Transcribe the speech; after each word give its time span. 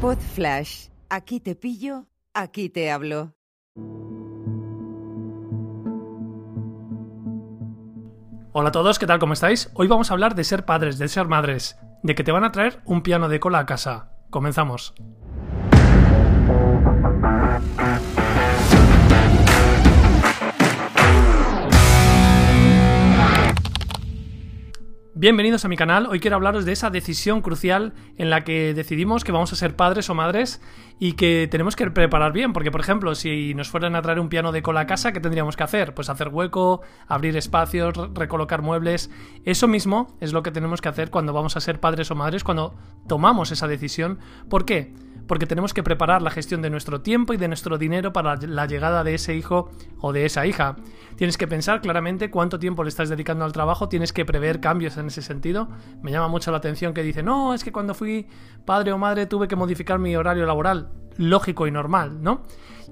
Pod 0.00 0.16
Flash. 0.16 0.88
Aquí 1.10 1.40
te 1.40 1.54
pillo, 1.54 2.06
aquí 2.32 2.70
te 2.70 2.90
hablo. 2.90 3.34
Hola 8.52 8.70
a 8.70 8.72
todos, 8.72 8.98
¿qué 8.98 9.06
tal? 9.06 9.18
¿Cómo 9.18 9.34
estáis? 9.34 9.70
Hoy 9.74 9.88
vamos 9.88 10.10
a 10.10 10.14
hablar 10.14 10.34
de 10.34 10.44
ser 10.44 10.64
padres, 10.64 10.96
de 10.96 11.06
ser 11.08 11.28
madres, 11.28 11.78
de 12.02 12.14
que 12.14 12.24
te 12.24 12.32
van 12.32 12.44
a 12.44 12.50
traer 12.50 12.80
un 12.86 13.02
piano 13.02 13.28
de 13.28 13.40
cola 13.40 13.58
a 13.58 13.66
casa. 13.66 14.12
Comenzamos. 14.30 14.94
Bienvenidos 25.20 25.66
a 25.66 25.68
mi 25.68 25.76
canal. 25.76 26.06
Hoy 26.06 26.18
quiero 26.18 26.36
hablaros 26.36 26.64
de 26.64 26.72
esa 26.72 26.88
decisión 26.88 27.42
crucial 27.42 27.92
en 28.16 28.30
la 28.30 28.42
que 28.42 28.72
decidimos 28.72 29.22
que 29.22 29.32
vamos 29.32 29.52
a 29.52 29.56
ser 29.56 29.76
padres 29.76 30.08
o 30.08 30.14
madres 30.14 30.62
y 30.98 31.12
que 31.12 31.46
tenemos 31.50 31.76
que 31.76 31.90
preparar 31.90 32.32
bien. 32.32 32.54
Porque, 32.54 32.70
por 32.70 32.80
ejemplo, 32.80 33.14
si 33.14 33.52
nos 33.52 33.68
fueran 33.68 33.96
a 33.96 34.00
traer 34.00 34.18
un 34.18 34.30
piano 34.30 34.50
de 34.50 34.62
cola 34.62 34.80
a 34.80 34.86
casa, 34.86 35.12
¿qué 35.12 35.20
tendríamos 35.20 35.58
que 35.58 35.62
hacer? 35.62 35.92
Pues 35.92 36.08
hacer 36.08 36.28
hueco, 36.28 36.80
abrir 37.06 37.36
espacios, 37.36 37.92
recolocar 38.14 38.62
muebles. 38.62 39.10
Eso 39.44 39.68
mismo 39.68 40.16
es 40.20 40.32
lo 40.32 40.42
que 40.42 40.52
tenemos 40.52 40.80
que 40.80 40.88
hacer 40.88 41.10
cuando 41.10 41.34
vamos 41.34 41.54
a 41.54 41.60
ser 41.60 41.80
padres 41.80 42.10
o 42.10 42.14
madres, 42.14 42.42
cuando 42.42 42.74
tomamos 43.06 43.52
esa 43.52 43.68
decisión. 43.68 44.20
¿Por 44.48 44.64
qué? 44.64 44.94
porque 45.30 45.46
tenemos 45.46 45.72
que 45.72 45.84
preparar 45.84 46.22
la 46.22 46.32
gestión 46.32 46.60
de 46.60 46.70
nuestro 46.70 47.02
tiempo 47.02 47.32
y 47.32 47.36
de 47.36 47.46
nuestro 47.46 47.78
dinero 47.78 48.12
para 48.12 48.34
la 48.34 48.66
llegada 48.66 49.04
de 49.04 49.14
ese 49.14 49.36
hijo 49.36 49.70
o 50.00 50.12
de 50.12 50.24
esa 50.24 50.46
hija. 50.46 50.76
Tienes 51.16 51.36
que 51.36 51.46
pensar 51.46 51.80
claramente 51.80 52.30
cuánto 52.30 52.58
tiempo 52.58 52.82
le 52.82 52.88
estás 52.88 53.08
dedicando 53.08 53.44
al 53.44 53.52
trabajo, 53.52 53.88
tienes 53.88 54.12
que 54.12 54.24
prever 54.24 54.60
cambios 54.60 54.96
en 54.96 55.08
ese 55.08 55.22
sentido. 55.22 55.68
Me 56.02 56.10
llama 56.10 56.28
mucho 56.28 56.50
la 56.50 56.58
atención 56.58 56.94
que 56.94 57.02
dice, 57.02 57.22
no, 57.22 57.54
es 57.54 57.64
que 57.64 57.72
cuando 57.72 57.94
fui 57.94 58.26
padre 58.64 58.92
o 58.92 58.98
madre 58.98 59.26
tuve 59.26 59.48
que 59.48 59.56
modificar 59.56 59.98
mi 59.98 60.16
horario 60.16 60.46
laboral. 60.46 60.90
Lógico 61.16 61.66
y 61.66 61.70
normal, 61.70 62.22
¿no? 62.22 62.42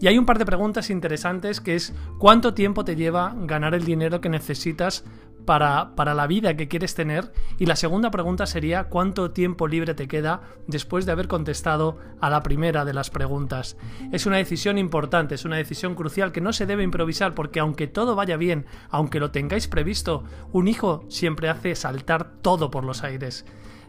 Y 0.00 0.06
hay 0.06 0.18
un 0.18 0.26
par 0.26 0.38
de 0.38 0.44
preguntas 0.44 0.90
interesantes 0.90 1.60
que 1.60 1.74
es 1.74 1.94
cuánto 2.18 2.54
tiempo 2.54 2.84
te 2.84 2.94
lleva 2.94 3.34
ganar 3.36 3.74
el 3.74 3.84
dinero 3.84 4.20
que 4.20 4.28
necesitas 4.28 5.04
para, 5.48 5.94
para, 5.96 6.12
la 6.12 6.26
vida 6.26 6.58
que 6.58 6.68
quieres 6.68 6.94
tener? 6.94 7.32
Y 7.56 7.64
la 7.64 7.74
segunda 7.74 8.10
pregunta 8.10 8.44
sería 8.44 8.90
¿cuánto 8.90 9.30
tiempo 9.30 9.66
libre 9.66 9.94
te 9.94 10.06
queda 10.06 10.42
después 10.66 11.06
de 11.06 11.12
haber 11.12 11.26
contestado 11.26 11.96
a 12.20 12.28
la 12.28 12.42
primera 12.42 12.84
de 12.84 12.92
las 12.92 13.08
preguntas? 13.08 13.78
Es 14.12 14.26
una 14.26 14.36
decisión 14.36 14.76
importante, 14.76 15.36
es 15.36 15.46
una 15.46 15.56
decisión 15.56 15.94
crucial 15.94 16.32
que 16.32 16.42
no 16.42 16.52
se 16.52 16.66
debe 16.66 16.82
improvisar 16.82 17.34
porque 17.34 17.60
aunque 17.60 17.86
todo 17.86 18.14
vaya 18.14 18.36
bien, 18.36 18.66
aunque 18.90 19.20
lo 19.20 19.30
tengáis 19.30 19.68
previsto, 19.68 20.22
un 20.52 20.68
hijo 20.68 21.06
siempre 21.08 21.48
hace 21.48 21.74
saltar 21.74 22.30
todo 22.42 22.70
por 22.70 22.84
los 22.84 23.02
aires 23.02 23.46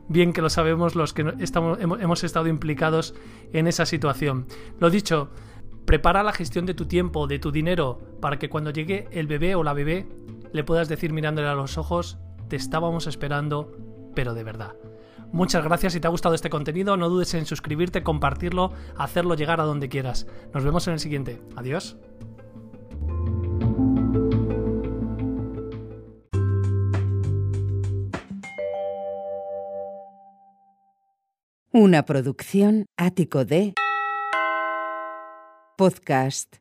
bien 0.08 0.32
que 0.34 0.42
lo 0.42 0.50
sabemos 0.50 0.96
los 0.96 1.14
que 1.14 1.36
estamos, 1.40 1.78
hemos 1.82 2.24
estado 2.24 2.48
implicados 2.48 3.14
en 3.54 3.68
esa 3.68 3.86
situación. 3.86 4.48
Lo 4.80 4.90
dicho, 4.90 5.30
prepara 5.86 6.24
la 6.24 6.34
gestión 6.34 6.66
de 6.66 6.74
tu 6.74 6.88
tiempo, 6.88 7.28
de 7.28 7.38
tu 7.38 7.52
dinero, 7.52 8.00
para 8.20 8.40
que 8.40 8.50
cuando 8.50 8.72
llegue 8.72 9.08
el 9.12 9.28
bebé 9.28 9.54
o 9.54 9.62
la 9.62 9.74
bebé 9.74 10.08
le 10.52 10.64
puedas 10.64 10.90
decir 10.90 11.14
mirándole 11.14 11.48
a 11.48 11.54
los 11.54 11.78
ojos, 11.78 12.18
te 12.48 12.56
estábamos 12.56 13.08
esperando, 13.08 13.72
pero 14.16 14.34
de 14.34 14.44
verdad. 14.44 14.76
Muchas 15.32 15.64
gracias 15.64 15.94
si 15.94 16.00
te 16.00 16.08
ha 16.08 16.12
gustado 16.12 16.34
este 16.34 16.50
contenido, 16.50 16.98
no 16.98 17.10
dudes 17.10 17.34
en 17.36 17.46
suscribirte, 17.46 18.02
compartirlo, 18.02 18.74
hacerlo 18.98 19.36
llegar 19.36 19.62
a 19.62 19.66
donde 19.66 19.90
quieras. 19.90 20.26
Nos 20.54 20.64
vemos 20.64 20.88
en 20.88 20.94
el 20.94 21.00
siguiente. 21.00 21.42
Adiós. 21.56 21.98
Una 31.72 32.04
producción 32.04 32.88
ático 32.98 33.46
de 33.46 33.76
podcast 35.78 36.60